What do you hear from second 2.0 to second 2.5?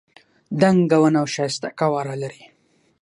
لري.